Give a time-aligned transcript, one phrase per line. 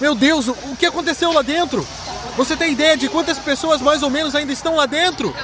[0.00, 1.86] Meu Deus, o que aconteceu lá dentro?
[2.34, 5.34] Você tem ideia de quantas pessoas mais ou menos ainda estão lá dentro?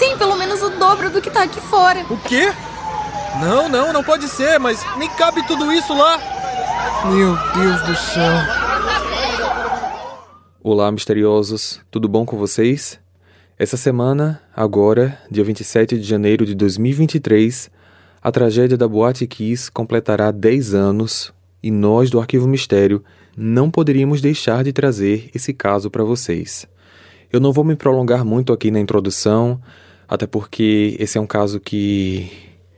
[0.00, 2.04] Tem pelo menos o dobro do que tá aqui fora.
[2.10, 2.52] O quê?
[3.40, 6.18] Não, não, não pode ser, mas nem cabe tudo isso lá.
[7.04, 8.32] Meu Deus do céu.
[10.60, 12.98] Olá, misteriosos, tudo bom com vocês?
[13.56, 17.70] Essa semana, agora, dia 27 de janeiro de 2023,
[18.20, 21.32] a tragédia da Boate Kiss completará 10 anos
[21.62, 23.04] e nós do Arquivo Mistério
[23.42, 26.68] não poderíamos deixar de trazer esse caso para vocês.
[27.32, 29.58] Eu não vou me prolongar muito aqui na introdução,
[30.06, 32.30] até porque esse é um caso que,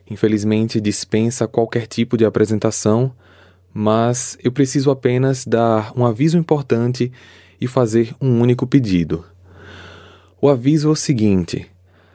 [0.08, 3.12] infelizmente, dispensa qualquer tipo de apresentação,
[3.74, 7.10] mas eu preciso apenas dar um aviso importante
[7.60, 9.24] e fazer um único pedido.
[10.40, 11.71] O aviso é o seguinte: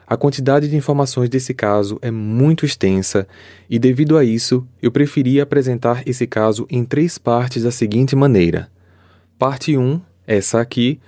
[0.08, 3.28] a quantidade de informações desse caso é muito extensa
[3.68, 8.70] e, devido a isso, eu preferi apresentar esse caso em três partes da seguinte maneira.
[9.38, 10.98] Parte 1, essa aqui,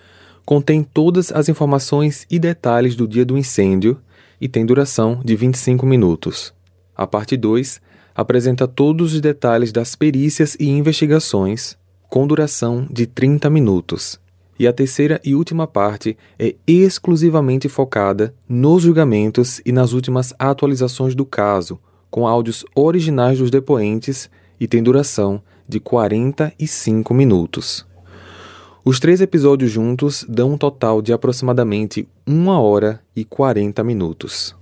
[0.44, 3.98] contém todas as informações e detalhes do dia do incêndio
[4.38, 6.52] e tem duração de 25 minutos.
[6.94, 7.80] A parte 2
[8.14, 11.74] apresenta todos os detalhes das perícias e investigações,
[12.10, 14.20] com duração de 30 minutos.
[14.60, 21.14] E a terceira e última parte é exclusivamente focada nos julgamentos e nas últimas atualizações
[21.14, 21.80] do caso,
[22.10, 24.28] com áudios originais dos depoentes
[24.60, 27.86] e tem duração de 45 minutos.
[28.84, 34.54] Os três episódios juntos dão um total de aproximadamente 1 hora e 40 minutos.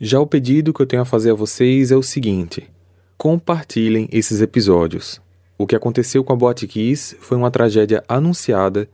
[0.00, 2.70] Já o pedido que eu tenho a fazer a vocês é o seguinte:
[3.18, 5.20] compartilhem esses episódios.
[5.58, 8.88] O que aconteceu com a Boate Kiss foi uma tragédia anunciada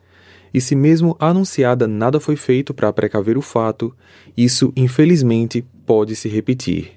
[0.57, 3.95] e se mesmo anunciada nada foi feito para precaver o fato,
[4.35, 6.93] isso infelizmente pode se repetir.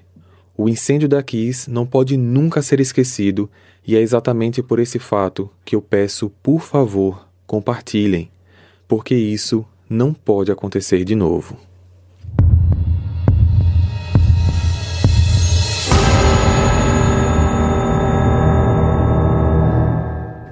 [0.56, 3.50] O incêndio da Kiss não pode nunca ser esquecido
[3.86, 8.30] e é exatamente por esse fato que eu peço, por favor, compartilhem,
[8.88, 11.58] porque isso não pode acontecer de novo.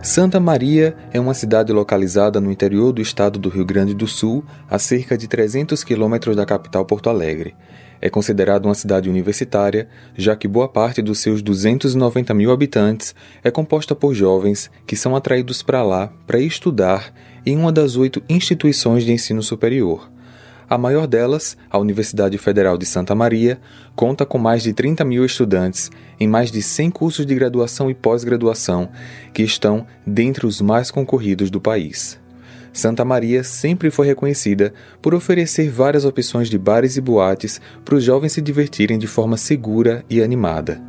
[0.09, 4.43] Santa Maria é uma cidade localizada no interior do estado do Rio Grande do Sul,
[4.67, 7.55] a cerca de 300 quilômetros da capital Porto Alegre.
[8.01, 9.87] É considerada uma cidade universitária,
[10.17, 13.15] já que boa parte dos seus 290 mil habitantes
[13.45, 17.13] é composta por jovens que são atraídos para lá para estudar
[17.45, 20.11] em uma das oito instituições de ensino superior.
[20.71, 23.59] A maior delas, a Universidade Federal de Santa Maria,
[23.97, 25.91] conta com mais de 30 mil estudantes
[26.21, 28.91] em mais de 100 cursos de graduação e pós-graduação
[29.33, 32.21] que estão dentre os mais concorridos do país.
[32.71, 38.05] Santa Maria sempre foi reconhecida por oferecer várias opções de bares e boates para os
[38.05, 40.83] jovens se divertirem de forma segura e animada.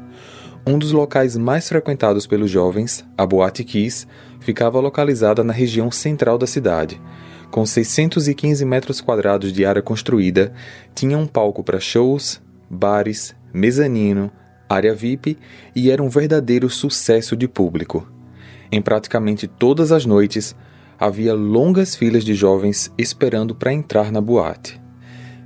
[0.67, 4.06] Um dos locais mais frequentados pelos jovens, a Boate Kiss,
[4.41, 7.01] ficava localizada na região central da cidade
[7.51, 10.53] com 615 metros quadrados de área construída,
[10.93, 14.31] tinha um palco para shows, bares, mezanino,
[14.69, 15.37] área VIP
[15.75, 18.07] e era um verdadeiro sucesso de público.
[18.71, 20.55] Em praticamente todas as noites,
[20.99, 24.79] havia longas filas de jovens esperando para entrar na boate.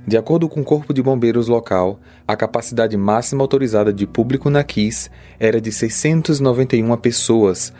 [0.06, 1.98] De acordo com o Corpo de Bombeiros local,
[2.28, 5.10] a capacidade máxima autorizada de público na Kiss
[5.40, 7.72] era de 691 pessoas,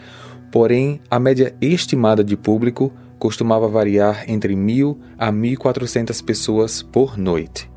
[0.51, 2.91] porém a média estimada de público
[3.25, 7.71] costumava variar entre 1.000 a 1.400 pessoas por noite.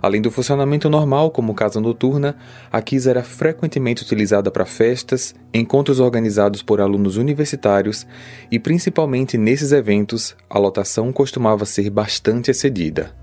[0.00, 2.34] Além do funcionamento normal, como casa noturna,
[2.72, 8.06] a Kiss era frequentemente utilizada para festas, encontros organizados por alunos universitários
[8.50, 13.14] e, principalmente nesses eventos, a lotação costumava ser bastante excedida.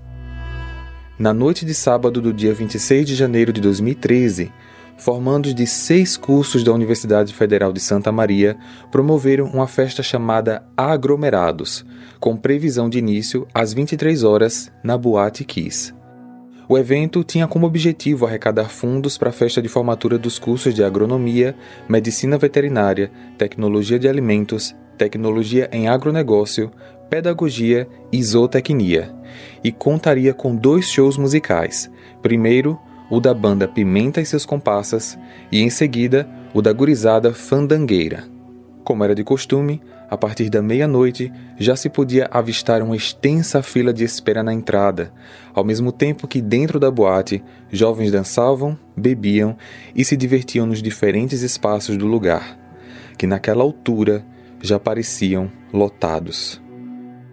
[1.18, 4.52] Na noite de sábado do dia 26 de janeiro de 2013,
[4.98, 8.58] formandos de seis cursos da Universidade Federal de Santa Maria,
[8.90, 11.86] promoveram uma festa chamada Aglomerados,
[12.20, 15.94] com previsão de início às 23 horas na Boate Kiss.
[16.68, 20.84] O evento tinha como objetivo arrecadar fundos para a festa de formatura dos cursos de
[20.84, 21.56] agronomia,
[21.88, 26.70] medicina veterinária, tecnologia de alimentos, tecnologia em agronegócio,
[27.08, 29.14] pedagogia e zootecnia,
[29.64, 31.90] e contaria com dois shows musicais.
[32.20, 32.78] Primeiro,
[33.10, 35.18] o da banda Pimenta e seus comparsas,
[35.50, 38.24] e em seguida o da gurizada Fandangueira.
[38.84, 43.92] Como era de costume, a partir da meia-noite já se podia avistar uma extensa fila
[43.92, 45.12] de espera na entrada,
[45.52, 49.56] ao mesmo tempo que dentro da boate jovens dançavam, bebiam
[49.94, 52.58] e se divertiam nos diferentes espaços do lugar,
[53.18, 54.24] que naquela altura
[54.62, 56.60] já pareciam lotados.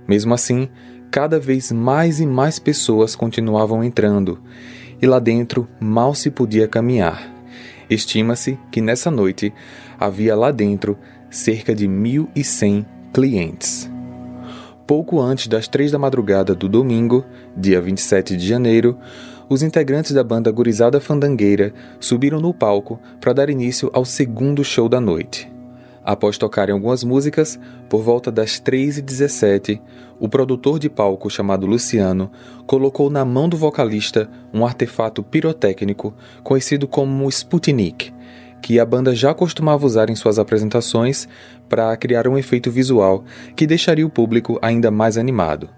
[0.07, 0.69] Mesmo assim,
[1.09, 4.39] cada vez mais e mais pessoas continuavam entrando,
[5.01, 7.33] e lá dentro mal se podia caminhar.
[7.89, 9.53] Estima-se que nessa noite
[9.99, 10.97] havia lá dentro
[11.29, 13.89] cerca de 1.100 clientes.
[14.87, 17.25] Pouco antes das três da madrugada do domingo,
[17.55, 18.97] dia 27 de janeiro,
[19.49, 24.89] os integrantes da banda Gurizada Fandangueira subiram no palco para dar início ao segundo show
[24.89, 25.54] da noite.
[26.05, 27.59] Após tocarem algumas músicas,
[27.89, 29.81] por volta das 3h17,
[30.19, 32.31] o produtor de palco chamado Luciano
[32.67, 36.13] colocou na mão do vocalista um artefato pirotécnico
[36.43, 38.13] conhecido como Sputnik,
[38.61, 41.27] que a banda já costumava usar em suas apresentações
[41.67, 43.23] para criar um efeito visual
[43.55, 45.69] que deixaria o público ainda mais animado.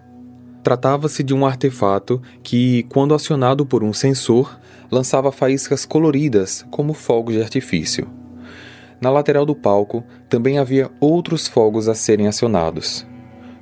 [0.62, 4.60] Tratava-se de um artefato que, quando acionado por um sensor,
[4.92, 8.27] lançava faíscas coloridas como fogos de artifício.
[9.00, 13.06] Na lateral do palco também havia outros fogos a serem acionados.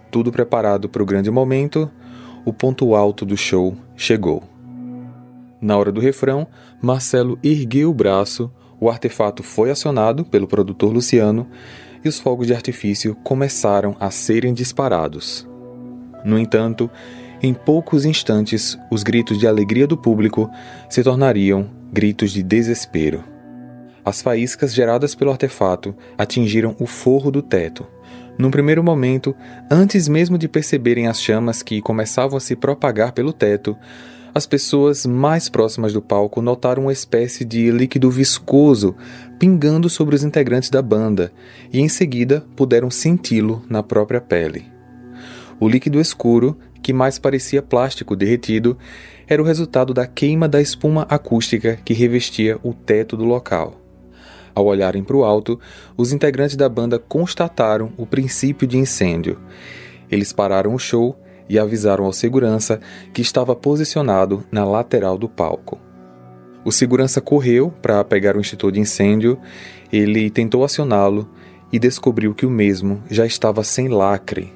[0.09, 1.91] Tudo preparado para o grande momento,
[2.45, 4.43] o ponto alto do show chegou.
[5.59, 6.47] Na hora do refrão,
[6.81, 11.47] Marcelo ergueu o braço, o artefato foi acionado pelo produtor Luciano
[12.03, 15.47] e os fogos de artifício começaram a serem disparados.
[16.23, 16.89] No entanto,
[17.41, 20.49] em poucos instantes, os gritos de alegria do público
[20.89, 23.34] se tornariam gritos de desespero.
[24.05, 27.87] As faíscas geradas pelo artefato atingiram o forro do teto.
[28.37, 29.35] Num primeiro momento,
[29.71, 33.75] antes mesmo de perceberem as chamas que começavam a se propagar pelo teto,
[34.33, 38.93] as pessoas mais próximas do palco notaram uma espécie de líquido viscoso
[39.39, 41.31] pingando sobre os integrantes da banda
[41.71, 44.65] e em seguida puderam senti-lo na própria pele.
[45.57, 48.77] O líquido escuro, que mais parecia plástico derretido,
[49.25, 53.84] era o resultado da queima da espuma acústica que revestia o teto do local.
[54.55, 55.59] Ao olharem para o alto,
[55.97, 59.37] os integrantes da banda constataram o princípio de incêndio.
[60.09, 61.19] Eles pararam o show
[61.49, 62.79] e avisaram ao segurança
[63.13, 65.77] que estava posicionado na lateral do palco.
[66.63, 69.37] O segurança correu para pegar o extintor de incêndio,
[69.91, 71.29] ele tentou acioná-lo
[71.71, 74.53] e descobriu que o mesmo já estava sem lacre.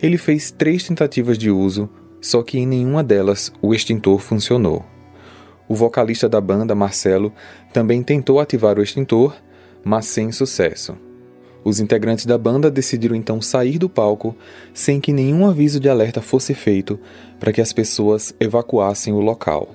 [0.00, 1.88] Ele fez três tentativas de uso,
[2.20, 4.84] só que em nenhuma delas o extintor funcionou.
[5.68, 7.32] O vocalista da banda, Marcelo,
[7.72, 9.36] também tentou ativar o extintor,
[9.84, 10.96] mas sem sucesso.
[11.64, 14.36] Os integrantes da banda decidiram então sair do palco
[14.72, 17.00] sem que nenhum aviso de alerta fosse feito
[17.40, 19.74] para que as pessoas evacuassem o local.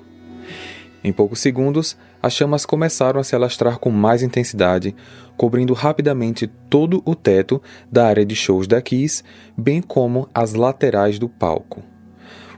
[1.03, 4.95] Em poucos segundos, as chamas começaram a se alastrar com mais intensidade,
[5.35, 7.61] cobrindo rapidamente todo o teto
[7.91, 9.23] da área de shows da Kiss,
[9.57, 11.83] bem como as laterais do palco.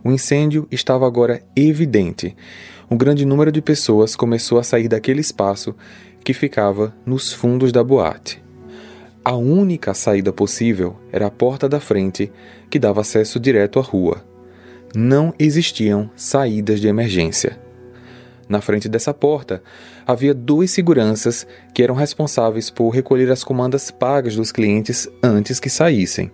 [0.04, 2.36] O incêndio estava agora evidente
[2.90, 5.76] um grande número de pessoas começou a sair daquele espaço
[6.24, 8.44] que ficava nos fundos da boate.
[9.26, 12.32] A única saída possível era a porta da frente,
[12.70, 14.24] que dava acesso direto à rua.
[14.94, 17.58] Não existiam saídas de emergência.
[18.50, 19.64] Na frente dessa porta,
[20.06, 25.70] havia dois seguranças que eram responsáveis por recolher as comandas pagas dos clientes antes que
[25.70, 26.30] saíssem.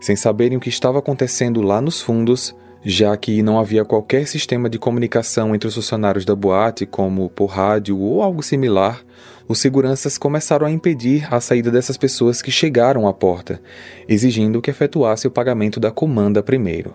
[0.00, 2.54] Sem saberem o que estava acontecendo lá nos fundos,
[2.84, 7.46] já que não havia qualquer sistema de comunicação entre os funcionários da boate, como por
[7.46, 9.02] rádio ou algo similar,
[9.48, 13.60] os seguranças começaram a impedir a saída dessas pessoas que chegaram à porta,
[14.06, 16.94] exigindo que efetuasse o pagamento da comanda primeiro.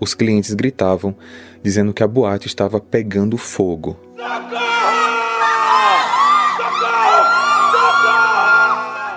[0.00, 1.14] Os clientes gritavam,
[1.62, 3.96] dizendo que a boate estava pegando fogo.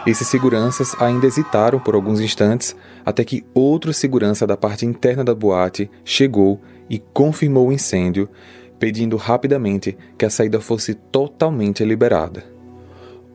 [0.06, 5.34] Esses seguranças ainda hesitaram por alguns instantes até que outro segurança da parte interna da
[5.34, 8.28] boate chegou e confirmou o incêndio,
[8.78, 12.44] pedindo rapidamente que a saída fosse totalmente liberada.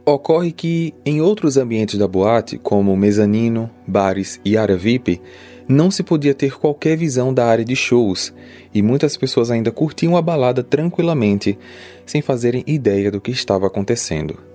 [0.04, 5.20] Ocorre que, em outros ambientes da boate, como mezanino, bares e área VIP,
[5.66, 8.32] não se podia ter qualquer visão da área de shows
[8.74, 11.58] e muitas pessoas ainda curtiam a balada tranquilamente,
[12.06, 14.47] sem fazerem ideia do que estava acontecendo.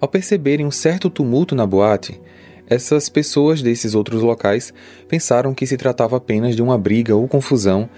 [0.00, 2.18] Ao perceberem um certo tumulto na boate,
[2.66, 4.72] essas pessoas desses outros locais
[5.06, 7.88] pensaram que se tratava apenas de uma briga ou confusão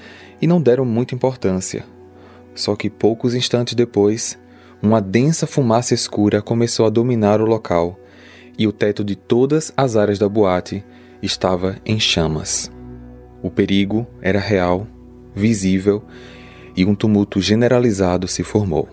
[0.40, 1.84] e não deram muita importância.
[2.54, 4.38] Só que poucos instantes depois,
[4.82, 8.00] uma densa fumaça escura começou a dominar o local
[8.58, 10.84] e o teto de todas as áreas da boate
[11.22, 12.70] estava em chamas.
[13.42, 14.86] O perigo era real,
[15.34, 16.02] visível
[16.76, 18.88] e um tumulto generalizado se formou.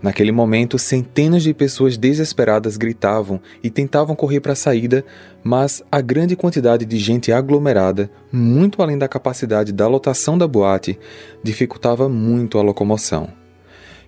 [0.00, 5.04] Naquele momento, centenas de pessoas desesperadas gritavam e tentavam correr para a saída,
[5.42, 10.98] mas a grande quantidade de gente aglomerada, muito além da capacidade da lotação da boate,
[11.42, 13.28] dificultava muito a locomoção.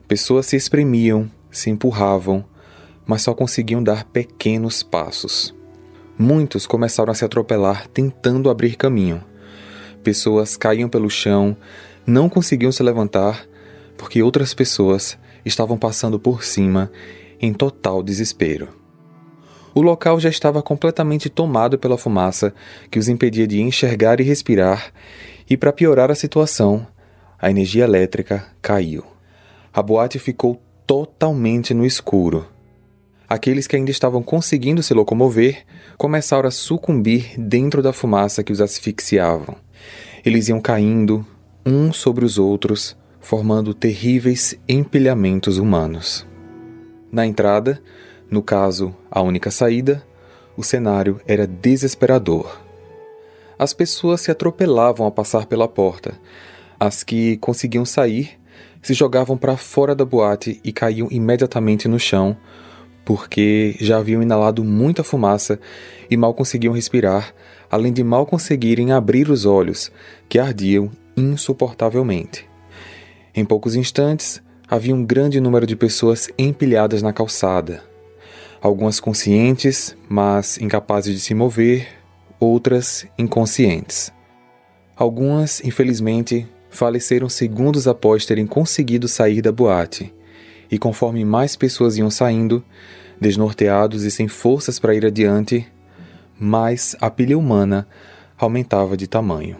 [0.06, 2.44] Pessoas se espremiam, se empurravam,
[3.04, 5.52] mas só conseguiam dar pequenos passos.
[6.16, 9.24] Muitos começaram a se atropelar tentando abrir caminho.
[10.04, 11.56] Pessoas caíam pelo chão,
[12.06, 13.44] não conseguiam se levantar,
[13.96, 16.90] porque outras pessoas estavam passando por cima
[17.40, 18.68] em total desespero.
[19.74, 22.52] O local já estava completamente tomado pela fumaça
[22.90, 24.92] que os impedia de enxergar e respirar,
[25.48, 26.86] e para piorar a situação,
[27.38, 29.04] a energia elétrica caiu.
[29.72, 32.46] A boate ficou totalmente no escuro.
[33.28, 35.64] Aqueles que ainda estavam conseguindo se locomover
[35.96, 39.54] começaram a sucumbir dentro da fumaça que os asfixiavam.
[40.24, 41.24] Eles iam caindo,
[41.64, 46.26] uns sobre os outros, formando terríveis empilhamentos humanos.
[47.12, 47.80] Na entrada,
[48.30, 50.04] no caso, a única saída,
[50.56, 52.60] o cenário era desesperador.
[53.58, 56.18] As pessoas se atropelavam ao passar pela porta.
[56.78, 58.38] As que conseguiam sair
[58.82, 62.36] se jogavam para fora da boate e caíam imediatamente no chão,
[63.04, 65.60] porque já haviam inalado muita fumaça
[66.10, 67.34] e mal conseguiam respirar,
[67.70, 69.92] além de mal conseguirem abrir os olhos,
[70.28, 72.49] que ardiam insuportavelmente.
[73.34, 77.90] Em poucos instantes, havia um grande número de pessoas empilhadas na calçada
[78.60, 81.88] algumas conscientes, mas incapazes de se mover,
[82.38, 84.12] outras inconscientes.
[84.94, 90.12] Algumas, infelizmente, faleceram segundos após terem conseguido sair da boate,
[90.70, 92.62] e conforme mais pessoas iam saindo,
[93.20, 95.66] desnorteados e sem forças para ir adiante,
[96.38, 97.86] mais a pilha humana
[98.38, 99.56] aumentava de tamanho.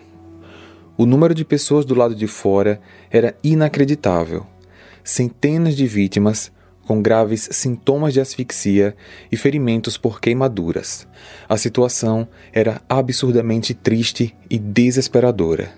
[1.00, 2.78] O número de pessoas do lado de fora
[3.10, 4.46] era inacreditável.
[5.02, 6.52] Centenas de vítimas
[6.86, 8.94] com graves sintomas de asfixia
[9.32, 11.08] e ferimentos por queimaduras.
[11.48, 15.72] A situação era absurdamente triste e desesperadora.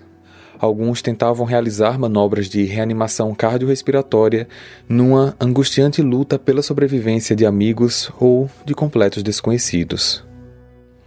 [0.59, 4.45] Alguns tentavam realizar manobras de reanimação cardiorrespiratória
[4.89, 10.21] numa angustiante luta pela sobrevivência de amigos ou de completos desconhecidos.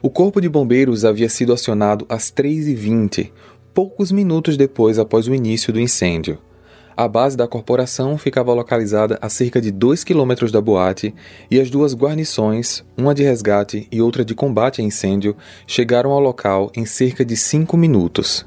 [0.00, 3.32] O corpo de bombeiros havia sido acionado às 3h20,
[3.76, 6.38] poucos minutos depois após o início do incêndio.
[6.96, 11.14] A base da corporação ficava localizada a cerca de 2 quilômetros da boate
[11.50, 16.20] e as duas guarnições, uma de resgate e outra de combate a incêndio, chegaram ao
[16.20, 18.46] local em cerca de 5 minutos.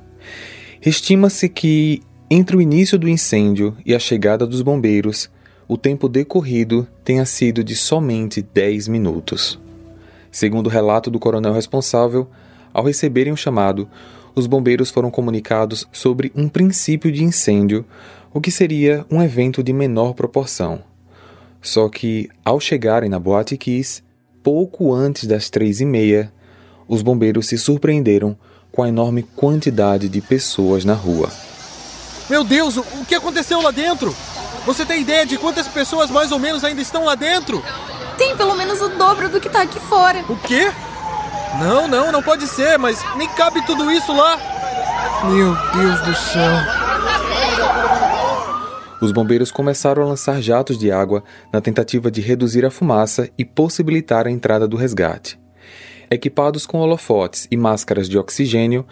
[0.83, 5.29] Estima-se que, entre o início do incêndio e a chegada dos bombeiros,
[5.67, 9.59] o tempo decorrido tenha sido de somente 10 minutos.
[10.31, 12.27] Segundo o relato do coronel responsável,
[12.73, 13.87] ao receberem o chamado,
[14.35, 17.85] os bombeiros foram comunicados sobre um princípio de incêndio
[18.33, 20.83] o que seria um evento de menor proporção.
[21.61, 24.03] Só que, ao chegarem na Boate Kiss,
[24.43, 26.31] pouco antes das três e meia,
[26.87, 28.37] os bombeiros se surpreenderam
[28.71, 31.29] com a enorme quantidade de pessoas na rua.
[32.29, 34.15] Meu Deus, o que aconteceu lá dentro?
[34.65, 37.63] Você tem ideia de quantas pessoas mais ou menos ainda estão lá dentro?
[38.17, 40.23] Tem pelo menos o dobro do que tá aqui fora.
[40.29, 40.71] O quê?
[41.57, 44.37] Não, não, não pode ser, mas nem cabe tudo isso lá.
[45.25, 46.51] Meu Deus do céu.
[49.01, 53.45] Os bombeiros começaram a lançar jatos de água na tentativa de reduzir a fumaça e
[53.45, 55.39] possibilitar a entrada do resgate.
[56.11, 58.85] Equipados com holofotes e máscaras de oxigênio,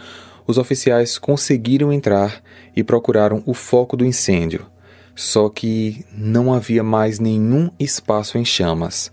[0.45, 2.41] os oficiais conseguiram entrar
[2.75, 4.65] e procuraram o foco do incêndio.
[5.13, 9.11] Só que não havia mais nenhum espaço em chamas.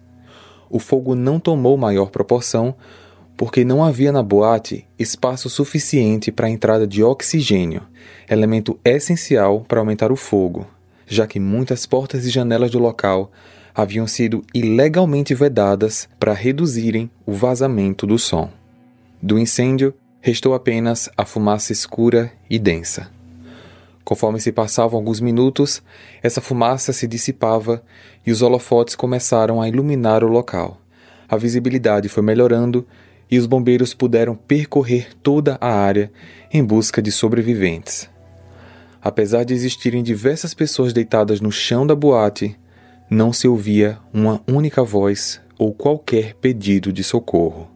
[0.71, 2.77] O fogo não tomou maior proporção
[3.37, 7.83] porque não havia na boate espaço suficiente para a entrada de oxigênio,
[8.29, 10.67] elemento essencial para aumentar o fogo
[11.07, 13.31] já que muitas portas e janelas do local
[13.75, 18.51] haviam sido ilegalmente vedadas para reduzirem o vazamento do som.
[19.21, 23.11] Do incêndio, restou apenas a fumaça escura e densa.
[24.05, 25.83] Conforme se passavam alguns minutos,
[26.23, 27.83] essa fumaça se dissipava
[28.25, 30.79] e os holofotes começaram a iluminar o local.
[31.29, 32.87] A visibilidade foi melhorando
[33.35, 36.09] e os bombeiros puderam percorrer toda a área
[36.53, 38.09] em busca de sobreviventes.
[39.03, 42.57] Apesar de existirem diversas pessoas deitadas no chão da boate,
[43.11, 47.69] não se ouvia uma única voz ou qualquer pedido de socorro.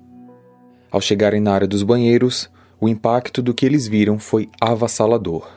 [0.93, 2.49] Ao chegarem na área dos banheiros,
[2.81, 5.51] o impacto do que eles viram foi avassalador.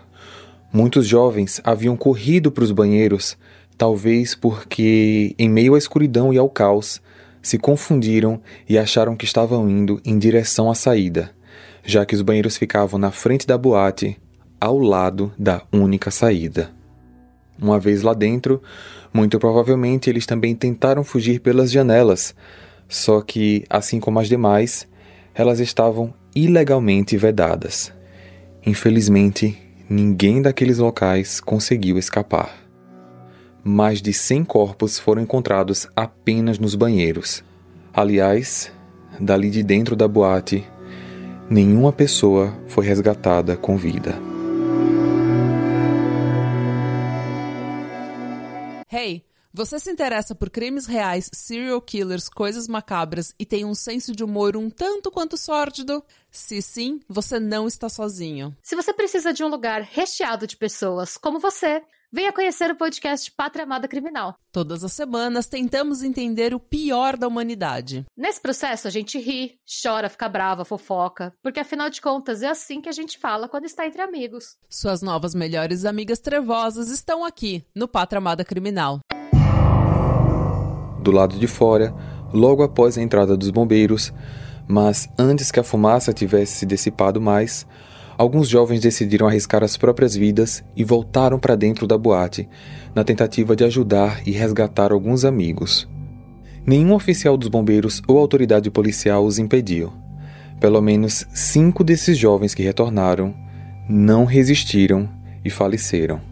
[0.73, 3.37] Muitos jovens haviam corrido para os banheiros,
[3.77, 6.99] talvez porque, em meio à escuridão e ao caos,
[7.41, 11.31] se confundiram e acharam que estavam indo em direção à saída,
[11.83, 14.17] já que os banheiros ficavam na frente da boate
[14.59, 16.71] ao lado da única saída.
[17.59, 18.61] Uma vez lá dentro,
[19.13, 22.35] muito provavelmente eles também tentaram fugir pelas janelas,
[22.87, 24.87] só que, assim como as demais,
[25.33, 27.91] elas estavam ilegalmente vedadas.
[28.65, 29.57] Infelizmente,
[29.89, 32.61] ninguém daqueles locais conseguiu escapar.
[33.63, 37.43] Mais de 100 corpos foram encontrados apenas nos banheiros.
[37.93, 38.71] Aliás,
[39.19, 40.67] dali de dentro da boate,
[41.49, 44.19] nenhuma pessoa foi resgatada com vida.
[48.91, 54.15] Hey, Você se interessa por crimes reais, serial killers, coisas macabras e tem um senso
[54.15, 56.01] de humor um tanto quanto sórdido?
[56.31, 58.55] Se sim, você não está sozinho.
[58.63, 63.31] Se você precisa de um lugar recheado de pessoas como você, venha conhecer o podcast
[63.31, 64.35] Pátria Amada Criminal.
[64.51, 68.05] Todas as semanas tentamos entender o pior da humanidade.
[68.17, 72.81] Nesse processo a gente ri, chora, fica brava, fofoca, porque afinal de contas é assim
[72.81, 74.57] que a gente fala quando está entre amigos.
[74.69, 78.99] Suas novas melhores amigas trevosas estão aqui no Pátria Amada Criminal
[81.01, 81.93] do lado de fora,
[82.31, 84.13] logo após a entrada dos bombeiros,
[84.67, 87.65] mas antes que a fumaça tivesse se dissipado mais,
[88.17, 92.47] alguns jovens decidiram arriscar as próprias vidas e voltaram para dentro da boate,
[92.93, 95.87] na tentativa de ajudar e resgatar alguns amigos.
[96.65, 99.91] Nenhum oficial dos bombeiros ou autoridade policial os impediu.
[100.59, 103.33] Pelo menos cinco desses jovens que retornaram
[103.89, 105.09] não resistiram
[105.43, 106.30] e faleceram.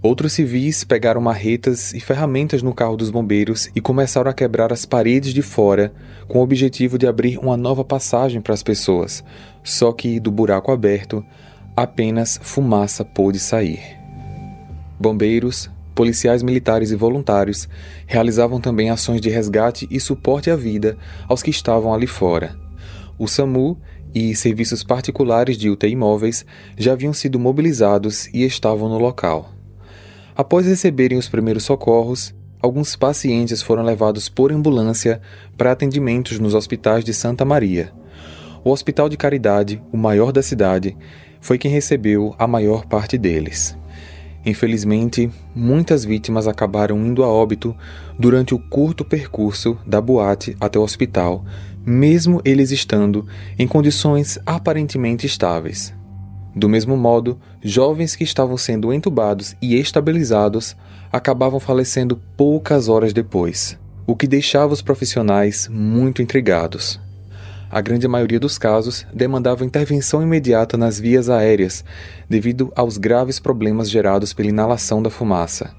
[0.00, 4.86] Outros civis pegaram marretas e ferramentas no carro dos bombeiros e começaram a quebrar as
[4.86, 5.92] paredes de fora
[6.28, 9.24] com o objetivo de abrir uma nova passagem para as pessoas.
[9.64, 11.24] Só que do buraco aberto,
[11.76, 13.98] apenas fumaça pôde sair.
[15.00, 17.68] Bombeiros, policiais militares e voluntários
[18.06, 22.56] realizavam também ações de resgate e suporte à vida aos que estavam ali fora.
[23.18, 23.76] O SAMU
[24.14, 29.57] e serviços particulares de UTI móveis já haviam sido mobilizados e estavam no local.
[30.38, 35.20] Após receberem os primeiros socorros, alguns pacientes foram levados por ambulância
[35.56, 37.92] para atendimentos nos hospitais de Santa Maria.
[38.62, 40.96] O Hospital de Caridade, o maior da cidade,
[41.40, 43.76] foi quem recebeu a maior parte deles.
[44.46, 47.76] Infelizmente, muitas vítimas acabaram indo a óbito
[48.16, 51.44] durante o curto percurso da boate até o hospital,
[51.84, 53.26] mesmo eles estando
[53.58, 55.92] em condições aparentemente estáveis.
[56.58, 60.74] Do mesmo modo, jovens que estavam sendo entubados e estabilizados
[61.12, 67.00] acabavam falecendo poucas horas depois, o que deixava os profissionais muito intrigados.
[67.70, 71.84] A grande maioria dos casos demandava intervenção imediata nas vias aéreas,
[72.28, 75.70] devido aos graves problemas gerados pela inalação da fumaça.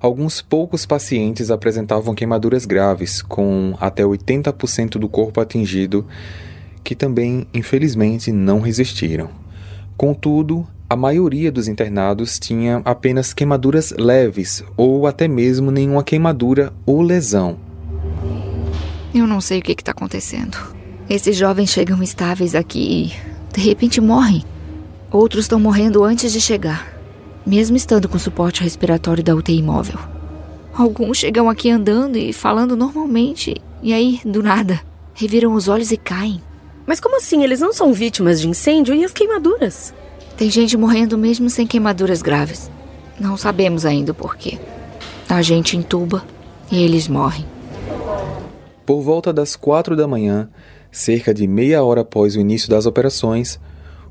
[0.00, 6.06] Alguns poucos pacientes apresentavam queimaduras graves, com até 80% do corpo atingido,
[6.82, 9.39] que também, infelizmente, não resistiram.
[10.00, 17.02] Contudo, a maioria dos internados tinha apenas queimaduras leves ou até mesmo nenhuma queimadura ou
[17.02, 17.58] lesão.
[19.14, 20.56] Eu não sei o que está acontecendo.
[21.06, 24.42] Esses jovens chegam estáveis aqui e de repente morrem.
[25.10, 26.98] Outros estão morrendo antes de chegar,
[27.44, 29.98] mesmo estando com suporte respiratório da UTI móvel.
[30.72, 34.80] Alguns chegam aqui andando e falando normalmente, e aí, do nada,
[35.12, 36.40] reviram os olhos e caem.
[36.90, 37.44] Mas como assim?
[37.44, 39.94] Eles não são vítimas de incêndio e as queimaduras?
[40.36, 42.68] Tem gente morrendo mesmo sem queimaduras graves.
[43.16, 44.58] Não sabemos ainda o porquê.
[45.28, 46.24] A gente entuba
[46.68, 47.46] e eles morrem.
[48.84, 50.50] Por volta das quatro da manhã,
[50.90, 53.60] cerca de meia hora após o início das operações,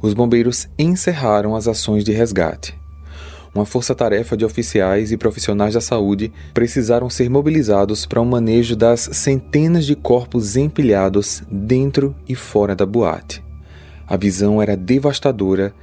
[0.02, 2.79] os bombeiros encerraram as ações de resgate
[3.54, 8.76] uma força-tarefa de oficiais e profissionais da saúde precisaram ser mobilizados para o um manejo
[8.76, 13.44] das centenas de corpos empilhados dentro e fora da boate.
[14.08, 15.74] A visão era devastadora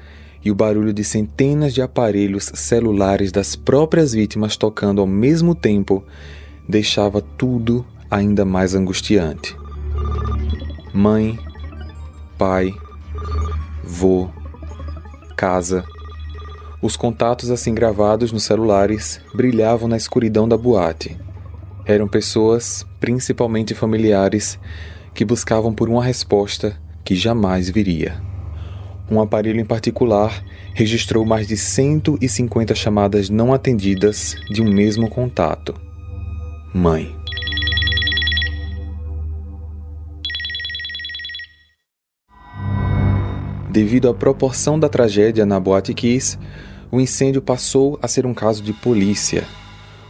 [0.45, 6.05] e o barulho de centenas de aparelhos celulares das próprias vítimas tocando ao mesmo tempo
[6.69, 9.57] deixava tudo ainda mais angustiante.
[10.93, 11.39] Mãe,
[12.39, 12.73] pai,
[13.85, 14.31] vô,
[15.37, 15.85] casa,
[16.87, 21.17] os contatos assim gravados nos celulares brilhavam na escuridão da boate.
[21.85, 24.57] Eram pessoas, principalmente familiares,
[25.13, 28.23] que buscavam por uma resposta que jamais viria.
[29.11, 30.45] Um aparelho em particular
[30.75, 35.75] registrou mais de 150 chamadas não atendidas de um mesmo contato.
[36.73, 37.17] Mãe.
[43.69, 46.39] Devido à proporção da tragédia na Boate Kiss,
[46.91, 49.45] o incêndio passou a ser um caso de polícia.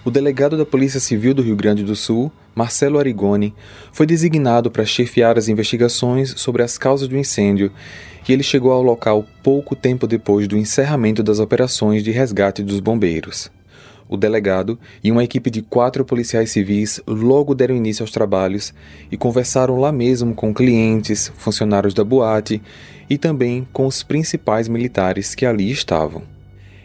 [0.05, 3.53] O delegado da Polícia Civil do Rio Grande do Sul, Marcelo Arigoni,
[3.93, 7.73] foi designado para chefiar as investigações sobre as causas do incêndio
[8.29, 12.79] e ele chegou ao local pouco tempo depois do encerramento das operações de resgate dos
[12.79, 13.51] bombeiros.
[14.09, 18.73] O delegado e uma equipe de quatro policiais civis logo deram início aos trabalhos
[19.11, 22.63] e conversaram lá mesmo com clientes, funcionários da boate
[23.11, 26.36] e também com os principais militares que ali estavam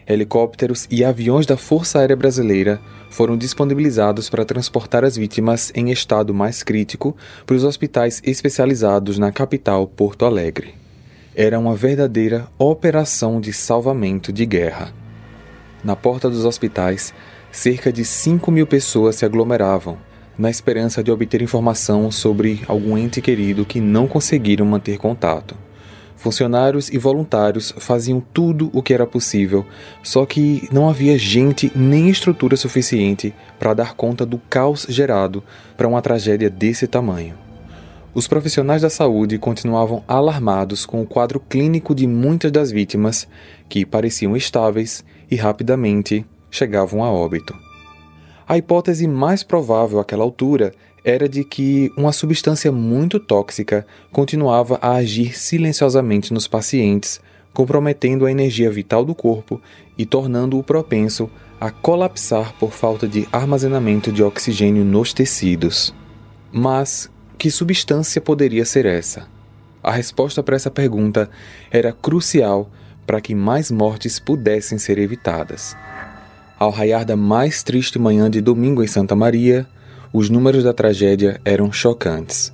[0.06, 6.32] helicópteros e aviões da Força Aérea Brasileira foram disponibilizados para transportar as vítimas em estado
[6.32, 10.74] mais crítico para os hospitais especializados na capital Porto Alegre.
[11.34, 14.92] Era uma verdadeira operação de salvamento de guerra.
[15.82, 17.12] Na porta dos hospitais,
[17.50, 19.98] cerca de 5 mil pessoas se aglomeravam,
[20.38, 25.54] na esperança de obter informação sobre algum ente querido que não conseguiram manter contato.
[26.22, 29.66] Funcionários e voluntários faziam tudo o que era possível,
[30.04, 35.42] só que não havia gente nem estrutura suficiente para dar conta do caos gerado
[35.76, 37.34] para uma tragédia desse tamanho.
[38.14, 43.26] Os profissionais da saúde continuavam alarmados com o quadro clínico de muitas das vítimas,
[43.68, 47.52] que pareciam estáveis e rapidamente chegavam a óbito.
[48.46, 50.72] A hipótese mais provável àquela altura
[51.04, 57.20] era de que uma substância muito tóxica continuava a agir silenciosamente nos pacientes,
[57.52, 59.60] comprometendo a energia vital do corpo
[59.98, 61.28] e tornando-o propenso
[61.60, 65.94] a colapsar por falta de armazenamento de oxigênio nos tecidos.
[66.50, 69.26] Mas que substância poderia ser essa?
[69.82, 71.28] A resposta para essa pergunta
[71.70, 72.70] era crucial
[73.06, 75.76] para que mais mortes pudessem ser evitadas.
[76.58, 79.66] Ao raiar da mais triste manhã de domingo em Santa Maria,
[80.12, 82.52] os números da tragédia eram chocantes.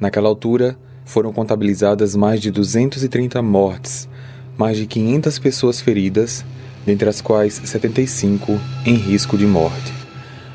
[0.00, 4.08] Naquela altura, foram contabilizadas mais de 230 mortes,
[4.56, 6.44] mais de 500 pessoas feridas,
[6.84, 9.92] dentre as quais 75 em risco de morte.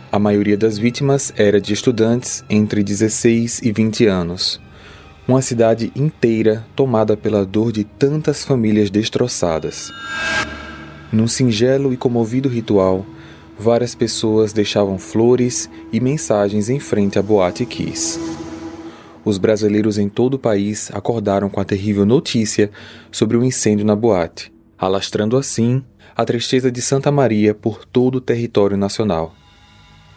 [0.10, 4.62] A maioria das vítimas era de estudantes entre 16 e 20 anos.
[5.28, 9.90] Uma cidade inteira tomada pela dor de tantas famílias destroçadas.
[11.12, 13.06] Num singelo e comovido ritual,
[13.62, 18.20] várias pessoas deixavam flores e mensagens em frente à Boate Kiss.
[19.24, 22.72] Os brasileiros em todo o país acordaram com a terrível notícia
[23.12, 25.84] sobre o incêndio na boate, alastrando assim
[26.16, 29.36] a tristeza de Santa Maria por todo o território nacional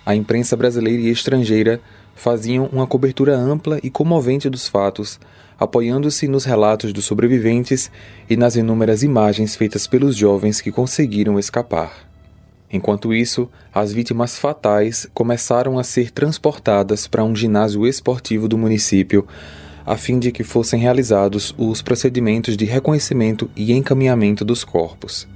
[0.07, 1.81] a imprensa brasileira e estrangeira
[2.15, 5.19] faziam uma cobertura ampla e comovente dos fatos,
[5.59, 7.91] apoiando-se nos relatos dos sobreviventes
[8.29, 12.14] e nas inúmeras imagens feitas pelos jovens que conseguiram escapar.
[12.75, 19.25] Enquanto isso, as vítimas fatais começaram a ser transportadas para um ginásio esportivo do município,
[19.87, 25.29] a fim de que fossem realizados os procedimentos de reconhecimento e encaminhamento dos corpos.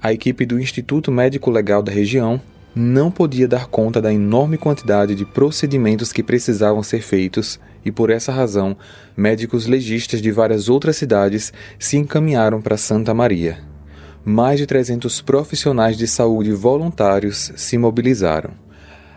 [0.00, 2.40] A equipe do Instituto Médico Legal da região
[2.76, 8.08] não podia dar conta da enorme quantidade de procedimentos que precisavam ser feitos e, por
[8.08, 8.76] essa razão,
[9.16, 13.66] médicos legistas de várias outras cidades se encaminharam para Santa Maria.
[14.30, 18.50] Mais de 300 profissionais de saúde voluntários se mobilizaram.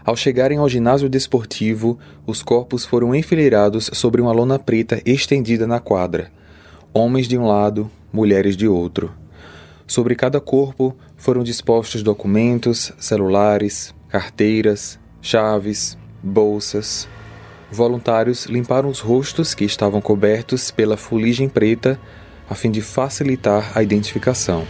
[0.06, 5.82] Ao chegarem ao ginásio desportivo, os corpos foram enfileirados sobre uma lona preta estendida na
[5.82, 6.32] quadra.
[6.94, 9.12] Homens de um lado, mulheres de outro.
[9.86, 17.06] Sobre cada corpo foram dispostos documentos, celulares, carteiras, chaves, bolsas.
[17.70, 22.00] Voluntários limparam os rostos que estavam cobertos pela fuligem preta
[22.50, 24.66] a fim de facilitar a identificação.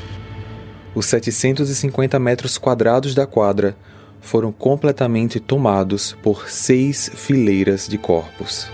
[0.93, 3.77] Os 750 metros quadrados da quadra
[4.19, 8.69] foram completamente tomados por seis fileiras de corpos.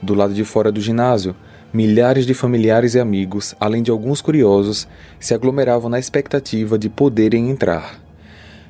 [0.00, 1.34] Do lado de fora do ginásio,
[1.72, 4.86] milhares de familiares e amigos, além de alguns curiosos,
[5.18, 8.00] se aglomeravam na expectativa de poderem entrar.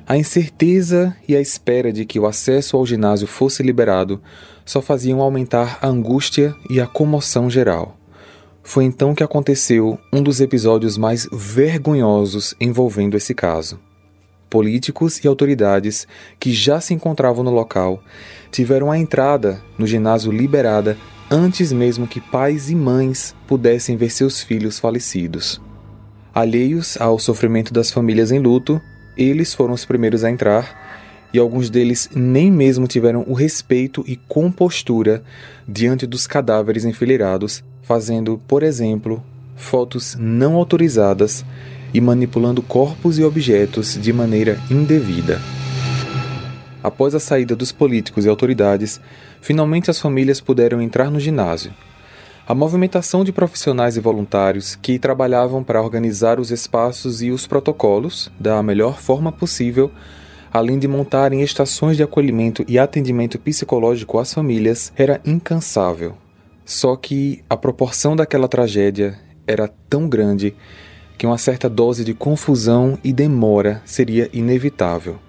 [0.07, 4.21] A incerteza e a espera de que o acesso ao ginásio fosse liberado
[4.63, 7.95] só faziam aumentar a angústia e a comoção geral.
[8.67, 13.79] Foi então que aconteceu um dos episódios mais vergonhosos envolvendo esse caso.
[14.49, 16.07] Políticos e autoridades
[16.39, 18.03] que já se encontravam no local
[18.51, 20.97] tiveram a entrada no ginásio liberada
[21.29, 25.61] antes mesmo que pais e mães pudessem ver seus filhos falecidos.
[26.33, 28.81] Alheios ao sofrimento das famílias em luto,
[29.15, 34.15] eles foram os primeiros a entrar e alguns deles nem mesmo tiveram o respeito e
[34.15, 35.23] compostura
[35.67, 39.23] diante dos cadáveres enfileirados, fazendo, por exemplo,
[39.55, 41.45] fotos não autorizadas
[41.93, 45.39] e manipulando corpos e objetos de maneira indevida.
[46.83, 48.99] Após a saída dos políticos e autoridades,
[49.39, 51.71] finalmente as famílias puderam entrar no ginásio.
[52.47, 58.31] A movimentação de profissionais e voluntários que trabalhavam para organizar os espaços e os protocolos
[58.39, 59.91] da melhor forma possível,
[60.51, 66.15] além de montarem estações de acolhimento e atendimento psicológico às famílias, era incansável.
[66.65, 70.55] Só que a proporção daquela tragédia era tão grande
[71.17, 75.19] que uma certa dose de confusão e demora seria inevitável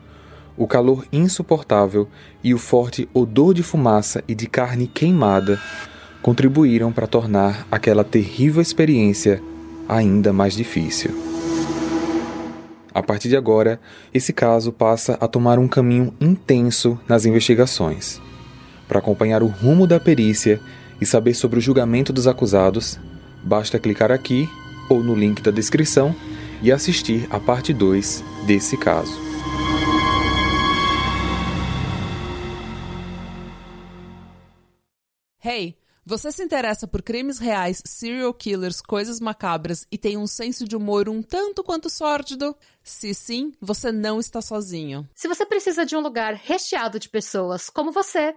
[0.57, 2.09] o calor insuportável
[2.42, 5.61] e o forte odor de fumaça e de carne queimada
[6.22, 9.42] contribuíram para tornar aquela terrível experiência
[9.88, 11.11] ainda mais difícil.
[12.92, 13.79] A partir de agora,
[14.12, 18.20] esse caso passa a tomar um caminho intenso nas investigações.
[18.88, 20.61] Para acompanhar o rumo da perícia
[21.00, 22.98] e saber sobre o julgamento dos acusados,
[23.42, 24.48] basta clicar aqui
[24.88, 26.14] ou no link da descrição
[26.62, 29.26] e assistir a parte 2 desse caso.
[35.44, 40.64] Hey, você se interessa por crimes reais, serial killers, coisas macabras e tem um senso
[40.64, 42.56] de humor um tanto quanto sórdido?
[42.85, 45.09] Se sim, você não está sozinho.
[45.14, 48.37] Se você precisa de um lugar recheado de pessoas como você